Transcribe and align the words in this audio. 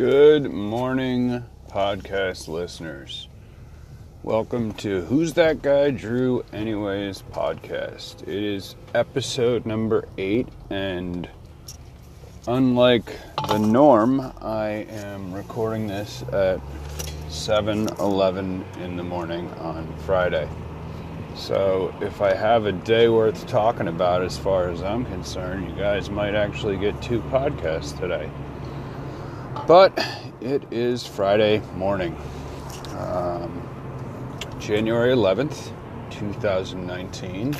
Good 0.00 0.50
morning, 0.50 1.44
podcast 1.68 2.48
listeners. 2.48 3.28
Welcome 4.22 4.72
to 4.76 5.02
Who's 5.02 5.34
That 5.34 5.60
Guy 5.60 5.90
Drew 5.90 6.42
Anyways 6.54 7.22
podcast. 7.32 8.22
It 8.22 8.42
is 8.42 8.76
episode 8.94 9.66
number 9.66 10.08
eight, 10.16 10.48
and 10.70 11.28
unlike 12.48 13.14
the 13.48 13.58
norm, 13.58 14.32
I 14.40 14.86
am 14.88 15.34
recording 15.34 15.86
this 15.86 16.22
at 16.32 16.62
7 17.28 17.86
11 17.98 18.64
in 18.80 18.96
the 18.96 19.04
morning 19.04 19.50
on 19.58 19.86
Friday. 20.06 20.48
So, 21.34 21.94
if 22.00 22.22
I 22.22 22.32
have 22.32 22.64
a 22.64 22.72
day 22.72 23.10
worth 23.10 23.46
talking 23.46 23.88
about 23.88 24.22
as 24.22 24.38
far 24.38 24.70
as 24.70 24.82
I'm 24.82 25.04
concerned, 25.04 25.68
you 25.68 25.76
guys 25.76 26.08
might 26.08 26.34
actually 26.34 26.78
get 26.78 27.02
two 27.02 27.20
podcasts 27.24 28.00
today. 28.00 28.30
But 29.66 29.98
it 30.40 30.72
is 30.72 31.06
Friday 31.06 31.60
morning, 31.76 32.16
um, 32.98 33.62
January 34.58 35.12
11th, 35.14 35.72
2019, 36.10 37.56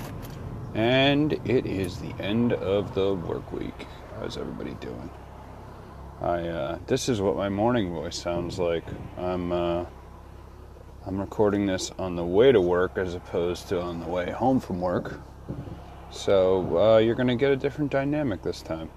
and 0.74 1.32
it 1.44 1.66
is 1.66 1.98
the 1.98 2.14
end 2.20 2.52
of 2.52 2.94
the 2.94 3.14
work 3.14 3.52
week. 3.52 3.86
How's 4.18 4.36
everybody 4.36 4.74
doing? 4.74 5.10
I 6.20 6.48
uh, 6.48 6.78
this 6.86 7.08
is 7.08 7.20
what 7.20 7.36
my 7.36 7.48
morning 7.48 7.92
voice 7.92 8.16
sounds 8.18 8.58
like. 8.58 8.84
I'm 9.16 9.52
uh, 9.52 9.84
I'm 11.06 11.18
recording 11.18 11.66
this 11.66 11.92
on 11.98 12.16
the 12.16 12.24
way 12.24 12.52
to 12.52 12.60
work 12.60 12.98
as 12.98 13.14
opposed 13.14 13.68
to 13.68 13.80
on 13.80 14.00
the 14.00 14.06
way 14.06 14.30
home 14.30 14.60
from 14.60 14.80
work. 14.80 15.20
So 16.10 16.78
uh, 16.78 16.98
you're 16.98 17.14
going 17.14 17.28
to 17.28 17.36
get 17.36 17.52
a 17.52 17.56
different 17.56 17.90
dynamic 17.90 18.42
this 18.42 18.62
time, 18.62 18.90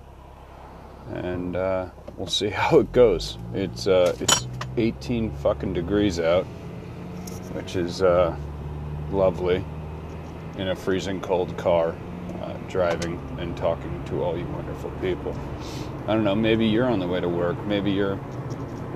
and 1.12 1.56
uh, 1.56 1.90
we'll 2.18 2.28
see 2.28 2.50
how 2.62 2.80
it 2.80 2.92
goes. 2.92 3.38
It's 3.54 3.88
uh, 3.88 4.16
it's 4.20 4.48
18 4.78 5.32
fucking 5.38 5.74
degrees 5.74 6.20
out, 6.20 6.46
which 7.54 7.76
is 7.76 8.02
uh, 8.02 8.36
lovely 9.12 9.64
in 10.58 10.70
a 10.70 10.76
freezing 10.76 11.20
cold 11.22 11.56
car, 11.58 11.96
uh, 12.42 12.54
driving 12.70 13.20
and 13.40 13.56
talking 13.58 14.04
to 14.06 14.24
all 14.24 14.38
you 14.38 14.46
wonderful 14.48 14.92
people. 15.02 15.36
I 16.08 16.14
don't 16.14 16.24
know. 16.24 16.36
Maybe 16.36 16.66
you're 16.66 16.90
on 16.90 17.00
the 17.00 17.08
way 17.08 17.22
to 17.22 17.30
work. 17.30 17.58
Maybe 17.66 17.92
you're 17.92 18.20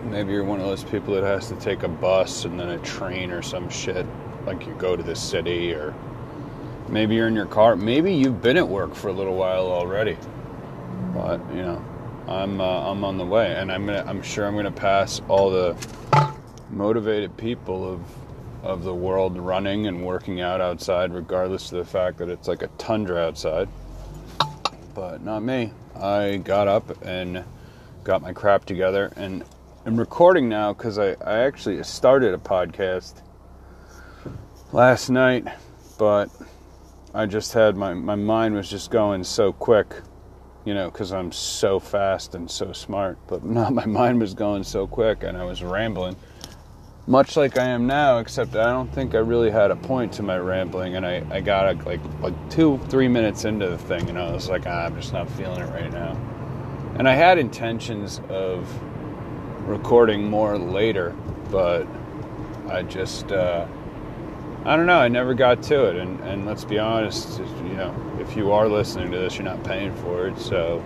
maybe 0.05 0.31
you're 0.31 0.43
one 0.43 0.59
of 0.59 0.67
those 0.67 0.83
people 0.83 1.13
that 1.13 1.23
has 1.23 1.47
to 1.49 1.55
take 1.55 1.83
a 1.83 1.87
bus 1.87 2.45
and 2.45 2.59
then 2.59 2.69
a 2.69 2.77
train 2.79 3.31
or 3.31 3.41
some 3.41 3.69
shit 3.69 4.05
like 4.45 4.65
you 4.65 4.73
go 4.75 4.95
to 4.95 5.03
the 5.03 5.15
city 5.15 5.73
or 5.73 5.93
maybe 6.87 7.15
you're 7.15 7.27
in 7.27 7.35
your 7.35 7.45
car 7.45 7.75
maybe 7.75 8.13
you've 8.13 8.41
been 8.41 8.55
at 8.55 8.67
work 8.67 8.95
for 8.95 9.09
a 9.09 9.13
little 9.13 9.35
while 9.35 9.67
already 9.67 10.17
but 11.13 11.39
you 11.53 11.61
know 11.61 11.83
i'm 12.27 12.59
uh, 12.61 12.91
i'm 12.91 13.03
on 13.03 13.17
the 13.17 13.25
way 13.25 13.55
and 13.55 13.71
i'm 13.71 13.85
gonna 13.85 14.03
i'm 14.07 14.21
sure 14.21 14.45
i'm 14.45 14.55
gonna 14.55 14.71
pass 14.71 15.21
all 15.27 15.49
the 15.49 15.75
motivated 16.69 17.35
people 17.37 17.87
of 17.87 18.01
of 18.63 18.83
the 18.83 18.93
world 18.93 19.37
running 19.37 19.87
and 19.87 20.03
working 20.03 20.41
out 20.41 20.59
outside 20.59 21.13
regardless 21.13 21.71
of 21.71 21.77
the 21.77 21.85
fact 21.85 22.17
that 22.17 22.29
it's 22.29 22.47
like 22.47 22.61
a 22.61 22.67
tundra 22.77 23.17
outside. 23.25 23.69
But 24.93 25.23
not 25.23 25.41
me. 25.41 25.71
I 25.95 26.37
got 26.37 26.67
up 26.67 27.01
and 27.05 27.43
got 28.03 28.21
my 28.21 28.33
crap 28.33 28.65
together 28.65 29.13
and 29.15 29.43
I'm 29.85 29.97
recording 29.97 30.49
now 30.49 30.73
because 30.73 30.97
I, 30.97 31.11
I 31.25 31.45
actually 31.45 31.81
started 31.83 32.33
a 32.33 32.37
podcast 32.37 33.21
last 34.73 35.09
night, 35.09 35.47
but 35.97 36.29
I 37.13 37.25
just 37.25 37.53
had 37.53 37.77
my, 37.77 37.93
my 37.93 38.15
mind 38.15 38.55
was 38.55 38.69
just 38.69 38.91
going 38.91 39.23
so 39.23 39.53
quick, 39.53 39.93
you 40.67 40.73
know, 40.73 40.91
because 40.91 41.13
I'm 41.13 41.31
so 41.31 41.79
fast 41.79 42.35
and 42.35 42.51
so 42.51 42.73
smart, 42.73 43.17
but 43.27 43.41
not 43.45 43.73
my 43.81 43.85
mind 43.85 44.19
was 44.19 44.33
going 44.33 44.65
so 44.65 44.85
quick 44.85 45.23
and 45.23 45.37
I 45.37 45.45
was 45.45 45.63
rambling, 45.63 46.17
much 47.07 47.37
like 47.37 47.57
I 47.57 47.67
am 47.67 47.87
now, 47.87 48.17
except 48.17 48.53
I 48.53 48.65
don't 48.65 48.93
think 48.93 49.15
I 49.15 49.19
really 49.19 49.49
had 49.49 49.71
a 49.71 49.77
point 49.77 50.11
to 50.13 50.23
my 50.23 50.37
rambling, 50.37 50.97
and 50.97 51.05
I, 51.05 51.25
I 51.31 51.39
got 51.39 51.85
like 51.85 52.01
like 52.19 52.49
two 52.49 52.79
three 52.89 53.07
minutes 53.07 53.45
into 53.45 53.69
the 53.69 53.77
thing, 53.77 54.09
and 54.09 54.19
I 54.19 54.29
was 54.29 54.49
like, 54.49 54.67
ah, 54.67 54.83
I'm 54.85 54.95
just 54.97 55.13
not 55.13 55.29
feeling 55.31 55.61
it 55.61 55.69
right 55.71 55.91
now, 55.91 56.17
and 56.97 57.07
I 57.07 57.13
had 57.13 57.37
intentions 57.37 58.19
of 58.27 58.67
recording 59.69 60.29
more 60.29 60.57
later, 60.57 61.15
but 61.49 61.87
I 62.67 62.83
just, 62.83 63.31
uh, 63.31 63.67
I 64.67 64.75
don't 64.75 64.85
know, 64.85 64.99
I 64.99 65.07
never 65.07 65.33
got 65.33 65.63
to 65.63 65.85
it. 65.85 65.95
And, 65.95 66.19
and 66.19 66.45
let's 66.45 66.65
be 66.65 66.77
honest, 66.77 67.39
you 67.39 67.73
know, 67.73 67.95
if 68.19 68.35
you 68.35 68.51
are 68.51 68.67
listening 68.67 69.11
to 69.11 69.17
this, 69.17 69.35
you're 69.35 69.45
not 69.45 69.63
paying 69.63 69.95
for 69.95 70.27
it. 70.27 70.37
So, 70.37 70.83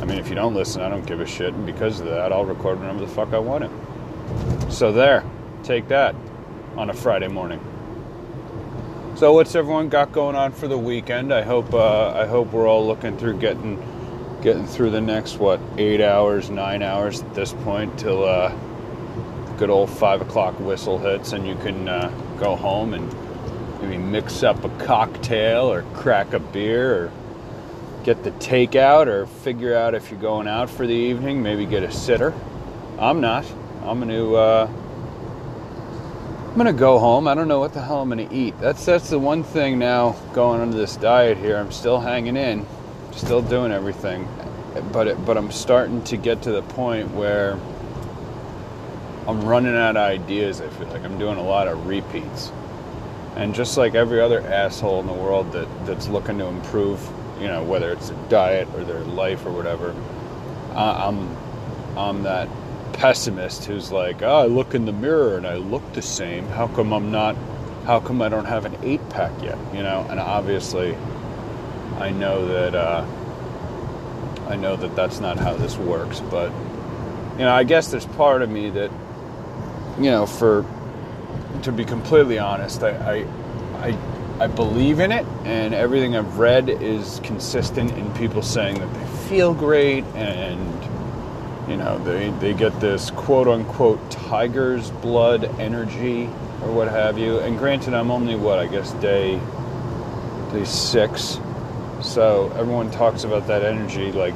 I 0.00 0.04
mean, 0.04 0.18
if 0.18 0.28
you 0.28 0.36
don't 0.36 0.54
listen, 0.54 0.80
I 0.80 0.88
don't 0.88 1.04
give 1.04 1.20
a 1.20 1.26
shit. 1.26 1.52
And 1.52 1.66
because 1.66 1.98
of 1.98 2.06
that, 2.06 2.32
I'll 2.32 2.44
record 2.44 2.78
whenever 2.78 3.00
the 3.00 3.08
fuck 3.08 3.32
I 3.32 3.40
want 3.40 3.64
it. 3.64 4.72
So, 4.72 4.92
there, 4.92 5.24
take 5.64 5.88
that 5.88 6.14
on 6.76 6.88
a 6.88 6.94
Friday 6.94 7.26
morning. 7.26 7.58
So, 9.16 9.32
what's 9.32 9.56
everyone 9.56 9.88
got 9.88 10.12
going 10.12 10.36
on 10.36 10.52
for 10.52 10.68
the 10.68 10.78
weekend? 10.78 11.34
I 11.34 11.42
hope, 11.42 11.74
uh, 11.74 12.12
I 12.12 12.26
hope 12.26 12.52
we're 12.52 12.68
all 12.68 12.86
looking 12.86 13.18
through 13.18 13.38
getting 13.38 13.82
getting 14.40 14.66
through 14.66 14.90
the 14.90 15.00
next 15.00 15.38
what 15.38 15.60
eight 15.78 16.00
hours, 16.00 16.48
nine 16.48 16.80
hours 16.80 17.22
at 17.22 17.34
this 17.34 17.52
point 17.52 17.98
till 17.98 18.24
uh, 18.24 18.48
the 19.46 19.52
good 19.58 19.68
old 19.68 19.90
five 19.90 20.20
o'clock 20.20 20.58
whistle 20.60 20.96
hits, 20.96 21.32
and 21.32 21.44
you 21.46 21.56
can 21.56 21.88
uh, 21.88 22.10
go 22.40 22.56
home 22.56 22.94
and 22.94 23.80
maybe 23.80 23.98
mix 23.98 24.42
up 24.42 24.64
a 24.64 24.68
cocktail 24.84 25.70
or 25.72 25.82
crack 25.94 26.32
a 26.32 26.40
beer 26.40 26.94
or 26.94 27.12
get 28.04 28.24
the 28.24 28.32
takeout 28.32 29.06
or 29.06 29.26
figure 29.26 29.76
out 29.76 29.94
if 29.94 30.10
you're 30.10 30.20
going 30.20 30.48
out 30.48 30.68
for 30.68 30.86
the 30.86 30.94
evening. 30.94 31.42
Maybe 31.42 31.66
get 31.66 31.82
a 31.82 31.92
sitter. 31.92 32.34
I'm 32.98 33.20
not. 33.20 33.44
I'm 33.82 34.00
gonna. 34.00 34.32
Uh, 34.32 34.70
I'm 36.48 36.56
gonna 36.56 36.72
go 36.72 36.98
home. 36.98 37.28
I 37.28 37.34
don't 37.34 37.46
know 37.46 37.60
what 37.60 37.74
the 37.74 37.80
hell 37.80 38.02
I'm 38.02 38.08
gonna 38.08 38.28
eat. 38.32 38.58
That's 38.58 38.84
that's 38.84 39.10
the 39.10 39.18
one 39.18 39.44
thing 39.44 39.78
now 39.78 40.16
going 40.32 40.60
under 40.60 40.76
this 40.76 40.96
diet 40.96 41.38
here. 41.38 41.56
I'm 41.56 41.70
still 41.70 42.00
hanging 42.00 42.36
in 42.36 42.66
still 43.16 43.42
doing 43.42 43.72
everything, 43.72 44.28
but 44.92 45.08
it, 45.08 45.24
but 45.24 45.36
I'm 45.36 45.50
starting 45.50 46.02
to 46.04 46.16
get 46.16 46.42
to 46.42 46.52
the 46.52 46.62
point 46.62 47.10
where 47.12 47.58
I'm 49.26 49.42
running 49.42 49.76
out 49.76 49.96
of 49.96 50.02
ideas. 50.02 50.60
I 50.60 50.68
feel 50.68 50.88
like 50.88 51.04
I'm 51.04 51.18
doing 51.18 51.38
a 51.38 51.42
lot 51.42 51.68
of 51.68 51.86
repeats, 51.86 52.50
and 53.36 53.54
just 53.54 53.76
like 53.76 53.94
every 53.94 54.20
other 54.20 54.40
asshole 54.40 55.00
in 55.00 55.06
the 55.06 55.12
world 55.12 55.52
that 55.52 55.68
that's 55.86 56.08
looking 56.08 56.38
to 56.38 56.46
improve, 56.46 57.00
you 57.40 57.46
know, 57.46 57.62
whether 57.62 57.92
it's 57.92 58.08
their 58.08 58.28
diet 58.28 58.68
or 58.74 58.84
their 58.84 59.00
life 59.00 59.44
or 59.46 59.52
whatever, 59.52 59.94
I'm 60.74 61.36
I'm 61.96 62.22
that 62.24 62.48
pessimist 62.92 63.64
who's 63.64 63.92
like, 63.92 64.22
oh, 64.22 64.38
I 64.38 64.46
look 64.46 64.74
in 64.74 64.84
the 64.84 64.92
mirror 64.92 65.36
and 65.36 65.46
I 65.46 65.56
look 65.56 65.92
the 65.92 66.02
same. 66.02 66.46
How 66.46 66.68
come 66.68 66.92
I'm 66.92 67.10
not? 67.10 67.36
How 67.84 68.00
come 68.00 68.22
I 68.22 68.28
don't 68.28 68.44
have 68.44 68.64
an 68.64 68.76
eight 68.82 69.06
pack 69.10 69.32
yet? 69.42 69.58
You 69.74 69.82
know, 69.82 70.06
and 70.08 70.20
obviously 70.20 70.96
I 71.98 72.10
know 72.10 72.46
that 72.48 72.74
uh, 72.74 73.06
I 74.48 74.56
know 74.56 74.76
that 74.76 74.96
that's 74.96 75.20
not 75.20 75.38
how 75.38 75.54
this 75.54 75.76
works, 75.76 76.20
but 76.20 76.50
you 77.32 77.44
know, 77.46 77.52
I 77.52 77.64
guess 77.64 77.90
there's 77.90 78.06
part 78.06 78.42
of 78.42 78.50
me 78.50 78.70
that 78.70 78.90
you 80.00 80.10
know, 80.10 80.26
for 80.26 80.64
to 81.62 81.72
be 81.72 81.84
completely 81.84 82.38
honest, 82.38 82.82
I 82.82 82.90
I 82.90 83.88
I, 83.88 83.98
I 84.40 84.46
believe 84.46 85.00
in 85.00 85.12
it, 85.12 85.26
and 85.44 85.74
everything 85.74 86.16
I've 86.16 86.38
read 86.38 86.68
is 86.68 87.20
consistent 87.22 87.92
in 87.92 88.12
people 88.14 88.42
saying 88.42 88.78
that 88.78 88.92
they 88.94 89.06
feel 89.28 89.54
great 89.54 90.04
and 90.14 90.60
you 91.70 91.76
know 91.76 91.98
they 91.98 92.30
they 92.40 92.54
get 92.54 92.80
this 92.80 93.10
quote 93.10 93.48
unquote 93.48 94.10
tiger's 94.10 94.90
blood 94.90 95.44
energy 95.60 96.24
or 96.62 96.72
what 96.72 96.88
have 96.88 97.18
you. 97.18 97.38
And 97.38 97.58
granted, 97.58 97.94
I'm 97.94 98.10
only 98.10 98.36
what 98.36 98.58
I 98.58 98.66
guess 98.66 98.92
day 98.94 99.40
day 100.52 100.64
six 100.64 101.38
so 102.02 102.50
everyone 102.56 102.90
talks 102.90 103.24
about 103.24 103.46
that 103.48 103.62
energy 103.62 104.10
like 104.10 104.34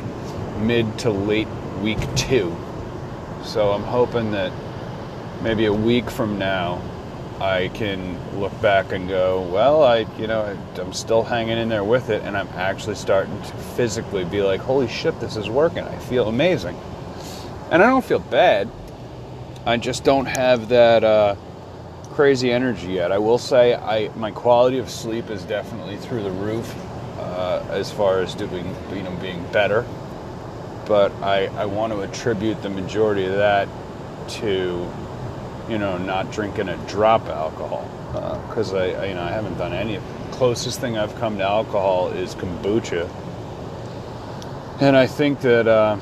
mid 0.58 0.98
to 1.00 1.10
late 1.10 1.48
week 1.80 1.98
two. 2.14 2.54
So 3.42 3.72
I'm 3.72 3.82
hoping 3.82 4.32
that 4.32 4.52
maybe 5.44 5.66
a 5.66 5.72
week 5.72 6.10
from 6.10 6.38
now 6.38 6.80
I 7.40 7.68
can 7.74 8.18
look 8.40 8.58
back 8.62 8.92
and 8.92 9.08
go, 9.08 9.42
well, 9.42 9.82
I, 9.82 10.06
you 10.18 10.26
know, 10.26 10.56
I'm 10.76 10.92
still 10.94 11.22
hanging 11.22 11.58
in 11.58 11.68
there 11.68 11.84
with 11.84 12.08
it, 12.08 12.22
and 12.22 12.36
I'm 12.36 12.48
actually 12.48 12.94
starting 12.94 13.36
to 13.42 13.52
physically 13.76 14.24
be 14.24 14.40
like, 14.40 14.60
holy 14.60 14.88
shit, 14.88 15.18
this 15.20 15.36
is 15.36 15.50
working. 15.50 15.84
I 15.84 15.98
feel 15.98 16.28
amazing, 16.28 16.78
and 17.70 17.82
I 17.82 17.86
don't 17.86 18.04
feel 18.04 18.20
bad. 18.20 18.70
I 19.66 19.76
just 19.76 20.04
don't 20.04 20.26
have 20.26 20.68
that 20.68 21.04
uh, 21.04 21.36
crazy 22.12 22.50
energy 22.50 22.92
yet. 22.92 23.12
I 23.12 23.18
will 23.18 23.38
say, 23.38 23.74
I 23.74 24.08
my 24.16 24.30
quality 24.30 24.78
of 24.78 24.88
sleep 24.88 25.28
is 25.28 25.42
definitely 25.42 25.96
through 25.98 26.22
the 26.22 26.30
roof 26.30 26.74
uh, 27.18 27.66
as 27.68 27.90
far 27.90 28.20
as 28.20 28.34
doing, 28.34 28.74
you 28.94 29.02
know, 29.02 29.14
being 29.20 29.44
better. 29.52 29.84
But 30.86 31.12
I, 31.22 31.46
I 31.46 31.64
want 31.66 31.92
to 31.92 32.00
attribute 32.00 32.62
the 32.62 32.70
majority 32.70 33.24
of 33.24 33.32
that 33.32 33.68
to, 34.40 34.88
you 35.68 35.78
know, 35.78 35.98
not 35.98 36.30
drinking 36.30 36.68
a 36.68 36.76
drop 36.86 37.22
of 37.22 37.30
alcohol. 37.30 37.88
Because 38.48 38.72
uh, 38.72 38.78
I, 38.78 38.84
I, 38.90 39.06
you 39.06 39.14
know, 39.14 39.22
I 39.22 39.30
haven't 39.30 39.58
done 39.58 39.72
any. 39.72 39.98
Closest 40.32 40.80
thing 40.80 40.98
I've 40.98 41.14
come 41.16 41.38
to 41.38 41.44
alcohol 41.44 42.08
is 42.08 42.34
kombucha, 42.34 43.08
and 44.80 44.96
I 44.96 45.06
think 45.06 45.40
that 45.42 45.68
uh, 45.68 45.96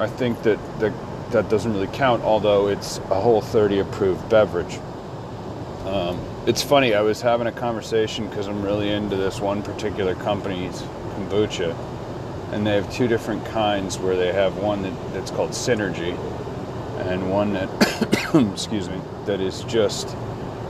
I 0.00 0.08
think 0.08 0.42
that 0.42 0.58
the 0.80 0.92
that 1.30 1.48
doesn't 1.48 1.72
really 1.72 1.88
count, 1.88 2.22
although 2.22 2.68
it's 2.68 2.98
a 2.98 3.20
whole 3.20 3.40
30 3.40 3.78
approved 3.78 4.28
beverage. 4.28 4.78
Um, 5.86 6.20
it's 6.46 6.62
funny, 6.62 6.94
I 6.94 7.00
was 7.00 7.20
having 7.22 7.46
a 7.46 7.52
conversation 7.52 8.28
because 8.28 8.46
I'm 8.48 8.62
really 8.62 8.90
into 8.90 9.16
this 9.16 9.40
one 9.40 9.62
particular 9.62 10.14
company's 10.14 10.82
kombucha, 11.14 11.76
and 12.52 12.66
they 12.66 12.74
have 12.74 12.92
two 12.92 13.08
different 13.08 13.44
kinds 13.46 13.98
where 13.98 14.16
they 14.16 14.32
have 14.32 14.58
one 14.58 14.82
that, 14.82 15.12
that's 15.14 15.30
called 15.30 15.50
Synergy 15.50 16.16
and 17.02 17.30
one 17.30 17.52
that, 17.52 17.68
excuse 18.52 18.88
me, 18.88 19.00
that 19.26 19.40
is 19.40 19.62
just 19.64 20.08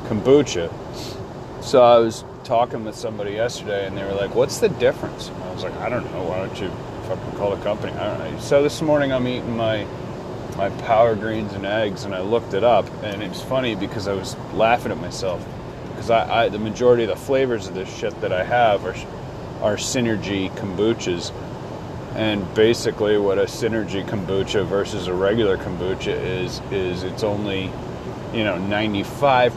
kombucha. 0.04 0.72
So 1.62 1.82
I 1.82 1.98
was 1.98 2.24
talking 2.44 2.84
with 2.84 2.96
somebody 2.96 3.32
yesterday 3.32 3.86
and 3.86 3.96
they 3.96 4.04
were 4.04 4.14
like, 4.14 4.34
What's 4.34 4.58
the 4.58 4.68
difference? 4.68 5.28
And 5.28 5.42
I 5.44 5.52
was 5.52 5.62
like, 5.62 5.74
I 5.76 5.88
don't 5.88 6.04
know. 6.12 6.24
Why 6.24 6.38
don't 6.44 6.60
you 6.60 6.70
fucking 7.08 7.38
call 7.38 7.54
the 7.54 7.62
company? 7.62 7.92
I 7.92 8.18
don't 8.18 8.32
know. 8.32 8.40
So 8.40 8.62
this 8.62 8.82
morning 8.82 9.12
I'm 9.12 9.26
eating 9.26 9.56
my 9.56 9.86
my 10.56 10.68
power 10.80 11.14
greens 11.14 11.52
and 11.54 11.64
eggs 11.64 12.04
and 12.04 12.14
I 12.14 12.20
looked 12.20 12.52
it 12.52 12.62
up 12.62 12.86
and 13.02 13.22
it's 13.22 13.40
funny 13.40 13.74
because 13.74 14.06
I 14.06 14.12
was 14.12 14.36
laughing 14.52 14.92
at 14.92 14.98
myself 14.98 15.46
because 15.88 16.10
I, 16.10 16.44
I 16.44 16.48
the 16.48 16.58
majority 16.58 17.04
of 17.04 17.08
the 17.08 17.16
flavors 17.16 17.68
of 17.68 17.74
this 17.74 17.94
shit 17.96 18.18
that 18.20 18.32
I 18.32 18.44
have 18.44 18.84
are 18.84 18.96
are 19.62 19.76
synergy 19.76 20.50
kombuchas 20.56 21.32
and 22.14 22.54
basically 22.54 23.16
what 23.16 23.38
a 23.38 23.44
synergy 23.44 24.06
kombucha 24.06 24.66
versus 24.66 25.06
a 25.06 25.14
regular 25.14 25.56
kombucha 25.56 26.08
is 26.08 26.60
is 26.70 27.02
it's 27.04 27.22
only 27.22 27.70
you 28.34 28.44
know 28.44 28.56
95% 28.56 29.50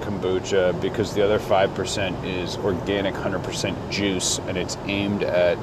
kombucha 0.00 0.80
because 0.80 1.14
the 1.14 1.22
other 1.22 1.38
5% 1.38 2.24
is 2.24 2.56
organic 2.58 3.14
100% 3.14 3.90
juice 3.90 4.38
and 4.40 4.56
it's 4.56 4.76
aimed 4.86 5.22
at 5.22 5.56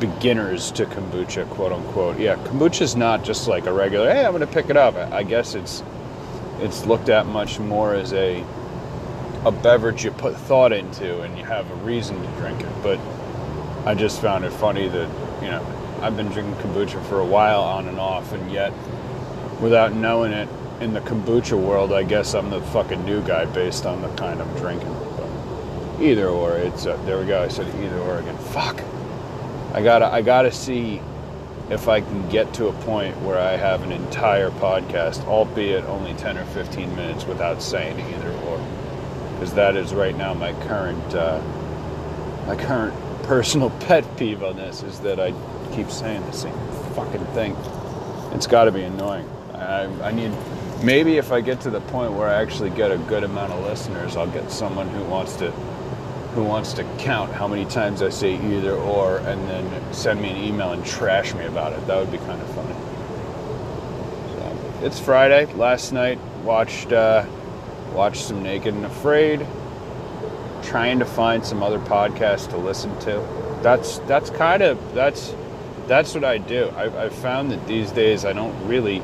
beginners 0.00 0.72
to 0.72 0.86
kombucha 0.86 1.48
quote 1.50 1.72
unquote. 1.72 2.18
Yeah 2.18 2.36
kombucha 2.36 2.82
is 2.82 2.96
not 2.96 3.22
just 3.22 3.46
like 3.46 3.66
a 3.66 3.72
regular 3.72 4.12
hey 4.12 4.24
i'm 4.24 4.32
going 4.32 4.40
to 4.40 4.52
pick 4.52 4.70
it 4.70 4.76
up. 4.76 4.94
I 4.96 5.22
guess 5.22 5.54
it's 5.54 5.82
it's 6.60 6.86
looked 6.86 7.08
at 7.10 7.26
much 7.26 7.58
more 7.58 7.94
as 7.94 8.12
a 8.14 8.42
a 9.44 9.52
beverage 9.52 10.02
you 10.04 10.10
put 10.12 10.34
thought 10.34 10.72
into 10.72 11.20
and 11.20 11.36
you 11.36 11.44
have 11.44 11.70
a 11.70 11.74
reason 11.76 12.20
to 12.20 12.28
drink 12.40 12.62
it. 12.62 12.82
But 12.82 12.98
i 13.86 13.94
just 13.94 14.22
found 14.22 14.46
it 14.46 14.52
funny 14.52 14.88
that 14.88 15.08
you 15.44 15.50
know 15.50 15.64
i've 16.00 16.16
been 16.16 16.28
drinking 16.28 16.54
kombucha 16.56 17.04
for 17.06 17.20
a 17.20 17.26
while 17.26 17.62
on 17.62 17.86
and 17.86 17.98
off 17.98 18.32
and 18.32 18.50
yet 18.50 18.72
without 19.60 19.92
knowing 19.92 20.32
it 20.32 20.48
in 20.80 20.92
the 20.92 21.00
kombucha 21.00 21.58
world, 21.58 21.92
I 21.92 22.02
guess 22.02 22.34
I'm 22.34 22.50
the 22.50 22.60
fucking 22.60 23.04
new 23.04 23.22
guy 23.22 23.44
based 23.46 23.86
on 23.86 24.02
the 24.02 24.08
kind 24.16 24.40
I'm 24.40 24.56
drinking. 24.56 24.92
But 25.16 26.02
either 26.02 26.28
or, 26.28 26.56
it's 26.56 26.86
uh, 26.86 26.96
there 27.04 27.18
we 27.18 27.26
go. 27.26 27.42
I 27.42 27.48
said 27.48 27.66
either 27.82 27.98
or 27.98 28.18
again. 28.18 28.36
Fuck. 28.36 28.82
I 29.72 29.82
gotta 29.82 30.06
I 30.06 30.22
gotta 30.22 30.52
see 30.52 31.00
if 31.70 31.88
I 31.88 32.00
can 32.00 32.28
get 32.28 32.52
to 32.54 32.68
a 32.68 32.72
point 32.84 33.16
where 33.22 33.38
I 33.38 33.56
have 33.56 33.82
an 33.82 33.92
entire 33.92 34.50
podcast, 34.50 35.24
albeit 35.24 35.84
only 35.84 36.12
10 36.14 36.36
or 36.36 36.44
15 36.46 36.94
minutes, 36.94 37.24
without 37.24 37.62
saying 37.62 37.98
either 38.14 38.30
or, 38.30 38.58
because 39.32 39.54
that 39.54 39.74
is 39.74 39.94
right 39.94 40.14
now 40.14 40.34
my 40.34 40.52
current 40.66 41.14
uh, 41.14 41.40
my 42.46 42.56
current 42.56 42.94
personal 43.24 43.70
pet 43.80 44.04
peeve 44.16 44.42
on 44.42 44.56
this 44.56 44.82
is 44.82 45.00
that 45.00 45.20
I 45.20 45.32
keep 45.74 45.90
saying 45.90 46.24
the 46.26 46.32
same 46.32 46.54
fucking 46.94 47.24
thing. 47.26 47.56
It's 48.32 48.46
got 48.46 48.64
to 48.64 48.72
be 48.72 48.82
annoying. 48.82 49.28
I, 49.52 49.84
I 50.02 50.12
need 50.12 50.32
maybe 50.82 51.16
if 51.16 51.32
I 51.32 51.40
get 51.40 51.60
to 51.62 51.70
the 51.70 51.80
point 51.80 52.12
where 52.12 52.28
I 52.28 52.40
actually 52.42 52.70
get 52.70 52.90
a 52.90 52.98
good 52.98 53.24
amount 53.24 53.52
of 53.52 53.64
listeners, 53.64 54.16
I'll 54.16 54.30
get 54.30 54.50
someone 54.50 54.88
who 54.88 55.04
wants 55.04 55.36
to 55.36 55.50
who 56.34 56.42
wants 56.42 56.72
to 56.74 56.84
count 56.98 57.32
how 57.32 57.46
many 57.46 57.64
times 57.64 58.02
I 58.02 58.08
say 58.08 58.34
either 58.34 58.72
or 58.74 59.18
and 59.18 59.48
then 59.48 59.94
send 59.94 60.20
me 60.20 60.30
an 60.30 60.36
email 60.36 60.72
and 60.72 60.84
trash 60.84 61.32
me 61.34 61.44
about 61.44 61.72
it. 61.72 61.86
That 61.86 61.96
would 61.98 62.10
be 62.10 62.18
kind 62.18 62.40
of 62.40 62.54
funny. 62.54 62.74
So, 64.34 64.86
it's 64.86 64.98
Friday. 64.98 65.46
Last 65.54 65.92
night 65.92 66.18
watched 66.42 66.92
uh, 66.92 67.24
watched 67.92 68.24
some 68.24 68.42
Naked 68.42 68.74
and 68.74 68.84
Afraid. 68.84 69.46
Trying 70.64 70.98
to 70.98 71.04
find 71.04 71.44
some 71.44 71.62
other 71.62 71.78
podcasts 71.78 72.48
to 72.50 72.56
listen 72.56 72.98
to. 73.00 73.22
That's 73.62 73.98
that's 74.00 74.30
kind 74.30 74.62
of 74.62 74.94
that's 74.94 75.34
that's 75.86 76.14
what 76.14 76.24
I 76.24 76.38
do. 76.38 76.72
I've, 76.76 76.96
I've 76.96 77.14
found 77.14 77.50
that 77.52 77.66
these 77.66 77.90
days 77.90 78.24
I 78.24 78.32
don't 78.32 78.66
really 78.66 79.02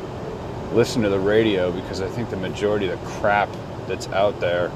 listen 0.72 1.02
to 1.02 1.08
the 1.08 1.18
radio 1.18 1.70
because 1.72 2.00
I 2.00 2.08
think 2.08 2.30
the 2.30 2.36
majority 2.36 2.88
of 2.88 3.00
the 3.00 3.06
crap 3.10 3.48
that's 3.86 4.08
out 4.08 4.40
there 4.40 4.70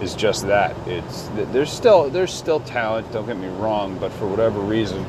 is 0.00 0.14
just 0.14 0.46
that. 0.46 0.76
It's 0.86 1.28
there's 1.52 1.70
still 1.72 2.10
there's 2.10 2.32
still 2.32 2.60
talent. 2.60 3.10
Don't 3.12 3.26
get 3.26 3.36
me 3.36 3.48
wrong, 3.48 3.98
but 3.98 4.12
for 4.12 4.26
whatever 4.26 4.60
reason, 4.60 5.04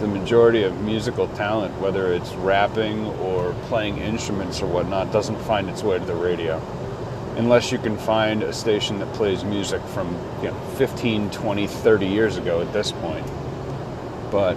the 0.00 0.08
majority 0.08 0.62
of 0.62 0.80
musical 0.82 1.28
talent, 1.28 1.78
whether 1.80 2.12
it's 2.12 2.32
rapping 2.34 3.06
or 3.20 3.52
playing 3.64 3.98
instruments 3.98 4.62
or 4.62 4.66
whatnot, 4.66 5.12
doesn't 5.12 5.38
find 5.42 5.68
its 5.68 5.82
way 5.82 5.98
to 5.98 6.04
the 6.04 6.14
radio. 6.14 6.60
Unless 7.38 7.72
you 7.72 7.78
can 7.78 7.96
find 7.96 8.42
a 8.42 8.52
station 8.52 8.98
that 8.98 9.12
plays 9.14 9.44
music 9.44 9.80
from 9.94 10.12
you 10.42 10.48
know 10.48 10.60
15, 10.76 11.30
20, 11.30 11.66
30 11.66 12.06
years 12.06 12.36
ago 12.36 12.60
at 12.60 12.72
this 12.72 12.92
point. 12.92 13.26
But 14.30 14.56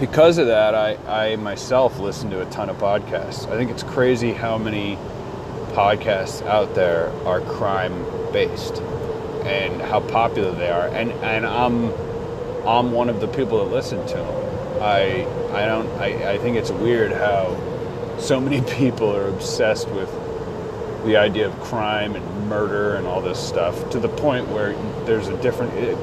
because 0.00 0.38
of 0.38 0.46
that, 0.46 0.74
I, 0.74 0.96
I 1.06 1.36
myself 1.36 1.98
listen 2.00 2.30
to 2.30 2.40
a 2.40 2.50
ton 2.50 2.70
of 2.70 2.78
podcasts. 2.78 3.46
I 3.50 3.56
think 3.56 3.70
it's 3.70 3.82
crazy 3.82 4.32
how 4.32 4.56
many 4.56 4.96
podcasts 5.72 6.44
out 6.46 6.74
there 6.74 7.10
are 7.26 7.40
crime 7.42 8.04
based 8.32 8.80
and 9.44 9.80
how 9.82 10.00
popular 10.00 10.52
they 10.52 10.70
are. 10.70 10.88
And, 10.88 11.12
and 11.12 11.46
I'm, 11.46 11.92
I'm 12.66 12.92
one 12.92 13.08
of 13.08 13.20
the 13.20 13.28
people 13.28 13.64
that 13.64 13.72
listen 13.72 14.04
to 14.06 14.14
them. 14.14 14.82
I, 14.82 15.26
I, 15.52 15.66
don't, 15.66 15.88
I, 16.00 16.32
I 16.32 16.38
think 16.38 16.56
it's 16.56 16.70
weird 16.70 17.12
how 17.12 17.56
so 18.18 18.40
many 18.40 18.62
people 18.78 19.14
are 19.14 19.28
obsessed 19.28 19.88
with 19.90 20.08
the 21.04 21.16
idea 21.16 21.48
of 21.48 21.60
crime 21.60 22.14
and 22.14 22.48
murder 22.48 22.96
and 22.96 23.06
all 23.06 23.20
this 23.20 23.38
stuff 23.38 23.90
to 23.90 23.98
the 23.98 24.08
point 24.08 24.48
where 24.48 24.72
there's 25.04 25.28
a 25.28 25.36
different. 25.42 25.72
It, 25.74 25.96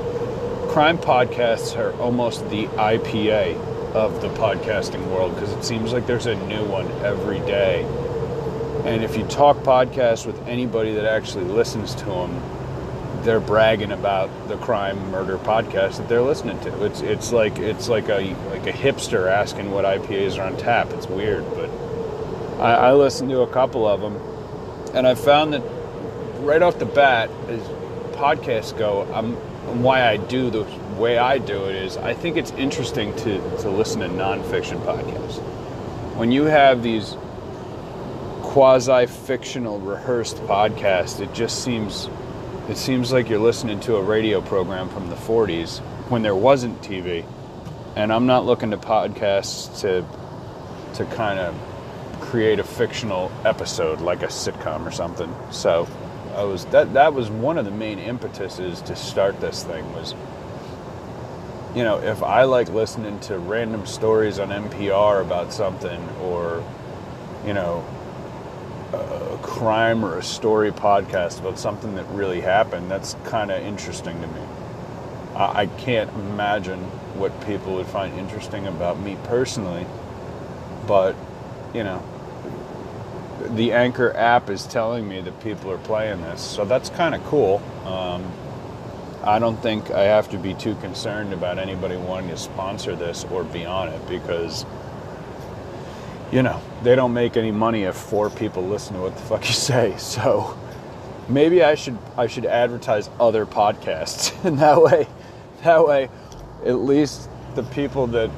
crime 0.69 0.97
podcasts 0.97 1.77
are 1.77 1.93
almost 2.01 2.49
the 2.49 2.65
IPA 2.67 3.55
of 3.93 4.21
the 4.21 4.29
podcasting 4.29 5.05
world 5.07 5.33
because 5.35 5.51
it 5.53 5.63
seems 5.63 5.93
like 5.93 6.05
there's 6.05 6.25
a 6.25 6.35
new 6.47 6.63
one 6.65 6.87
every 7.03 7.39
day. 7.39 7.83
And 8.85 9.03
if 9.03 9.17
you 9.17 9.25
talk 9.25 9.57
podcasts 9.57 10.25
with 10.25 10.47
anybody 10.47 10.93
that 10.93 11.05
actually 11.05 11.45
listens 11.45 11.95
to 11.95 12.05
them, 12.05 12.41
they're 13.23 13.39
bragging 13.39 13.91
about 13.91 14.29
the 14.47 14.55
crime 14.57 15.11
murder 15.11 15.37
podcast 15.37 15.97
that 15.97 16.07
they're 16.07 16.21
listening 16.21 16.59
to. 16.61 16.85
It's 16.85 17.01
it's 17.01 17.31
like 17.31 17.59
it's 17.59 17.89
like 17.89 18.07
a 18.07 18.33
like 18.49 18.65
a 18.67 18.71
hipster 18.71 19.29
asking 19.29 19.71
what 19.71 19.83
IPAs 19.83 20.37
are 20.37 20.43
on 20.43 20.55
tap. 20.57 20.91
It's 20.93 21.07
weird, 21.07 21.43
but 21.51 21.69
I, 22.59 22.89
I 22.89 22.93
listened 22.93 23.29
to 23.31 23.41
a 23.41 23.47
couple 23.47 23.85
of 23.87 23.99
them, 23.99 24.15
and 24.93 25.07
I 25.07 25.15
found 25.15 25.53
that 25.53 25.61
right 26.39 26.61
off 26.61 26.79
the 26.79 26.85
bat, 26.85 27.29
as 27.47 27.61
podcasts 28.15 28.77
go, 28.77 29.11
I'm 29.13 29.35
why 29.83 30.07
I 30.07 30.17
do 30.17 30.49
the 30.49 30.63
way 30.97 31.17
I 31.17 31.37
do 31.37 31.65
it 31.65 31.75
is 31.75 31.97
I 31.97 32.13
think 32.13 32.37
it's 32.37 32.51
interesting 32.51 33.13
to, 33.17 33.39
to 33.59 33.69
listen 33.69 33.99
to 33.99 34.07
nonfiction 34.07 34.81
podcasts. 34.83 35.39
When 36.15 36.31
you 36.31 36.43
have 36.43 36.81
these 36.81 37.15
quasi 38.41 39.05
fictional 39.05 39.79
rehearsed 39.79 40.37
podcasts, 40.37 41.19
it 41.19 41.33
just 41.33 41.63
seems 41.63 42.09
it 42.69 42.77
seems 42.77 43.13
like 43.13 43.29
you're 43.29 43.39
listening 43.39 43.79
to 43.81 43.95
a 43.97 44.01
radio 44.01 44.41
program 44.41 44.89
from 44.89 45.09
the 45.09 45.15
40s 45.15 45.79
when 46.09 46.21
there 46.21 46.35
wasn't 46.35 46.81
TV. 46.81 47.25
And 47.95 48.11
I'm 48.11 48.25
not 48.25 48.45
looking 48.45 48.71
to 48.71 48.77
podcasts 48.77 49.81
to 49.81 50.05
to 50.95 51.05
kind 51.15 51.39
of 51.39 51.55
create 52.21 52.59
a 52.59 52.63
fictional 52.63 53.31
episode 53.45 54.01
like 54.01 54.23
a 54.23 54.27
sitcom 54.27 54.85
or 54.85 54.91
something. 54.91 55.33
So 55.51 55.87
I 56.35 56.43
was 56.43 56.65
that 56.65 56.93
that 56.93 57.13
was 57.13 57.29
one 57.29 57.57
of 57.57 57.65
the 57.65 57.71
main 57.71 57.99
impetuses 57.99 58.81
to 58.83 58.95
start 58.95 59.39
this 59.39 59.63
thing 59.63 59.91
was 59.93 60.15
you 61.77 61.83
know, 61.83 61.99
if 61.99 62.23
I 62.23 62.45
like 62.45 62.69
listening 62.69 63.19
to 63.21 63.37
random 63.37 63.85
stories 63.85 64.39
on 64.39 64.49
NPR 64.49 65.21
about 65.21 65.53
something 65.53 66.09
or, 66.21 66.63
you 67.45 67.53
know, 67.53 67.85
a 68.93 69.37
crime 69.43 70.03
or 70.03 70.17
a 70.17 70.23
story 70.23 70.71
podcast 70.71 71.39
about 71.39 71.59
something 71.59 71.93
that 71.93 72.07
really 72.07 72.41
happened, 72.41 72.89
that's 72.89 73.15
kind 73.25 73.51
of 73.51 73.61
interesting 73.61 74.19
to 74.21 74.27
me. 74.27 74.41
I, 75.35 75.61
I 75.61 75.65
can't 75.67 76.09
imagine 76.15 76.79
what 77.15 77.39
people 77.45 77.75
would 77.75 77.85
find 77.85 78.17
interesting 78.17 78.65
about 78.65 78.99
me 78.99 79.15
personally, 79.25 79.85
but, 80.87 81.15
you 81.77 81.83
know, 81.83 82.03
the 83.55 83.71
Anchor 83.71 84.11
app 84.17 84.49
is 84.49 84.65
telling 84.65 85.07
me 85.07 85.21
that 85.21 85.39
people 85.43 85.71
are 85.71 85.77
playing 85.77 86.21
this, 86.21 86.41
so 86.41 86.65
that's 86.65 86.89
kind 86.89 87.13
of 87.13 87.23
cool. 87.25 87.61
Um, 87.85 88.29
I 89.23 89.37
don't 89.37 89.57
think 89.57 89.91
I 89.91 90.05
have 90.05 90.27
to 90.31 90.39
be 90.39 90.55
too 90.55 90.73
concerned 90.75 91.33
about 91.33 91.59
anybody 91.59 91.95
wanting 91.95 92.31
to 92.31 92.37
sponsor 92.37 92.95
this 92.95 93.25
or 93.25 93.43
be 93.43 93.63
on 93.63 93.89
it 93.89 94.09
because, 94.09 94.65
you 96.31 96.41
know, 96.41 96.59
they 96.81 96.95
don't 96.95 97.13
make 97.13 97.37
any 97.37 97.51
money 97.51 97.83
if 97.83 97.95
four 97.95 98.31
people 98.31 98.63
listen 98.63 98.95
to 98.95 99.01
what 99.01 99.15
the 99.15 99.21
fuck 99.21 99.47
you 99.47 99.53
say. 99.53 99.95
So 99.99 100.57
maybe 101.29 101.61
I 101.63 101.75
should 101.75 101.97
I 102.17 102.25
should 102.25 102.45
advertise 102.45 103.07
other 103.19 103.45
podcasts, 103.45 104.33
and 104.45 104.57
that 104.57 104.81
way, 104.81 105.07
that 105.63 105.85
way, 105.85 106.09
at 106.65 106.79
least 106.79 107.29
the 107.53 107.63
people 107.63 108.07
that 108.07 108.31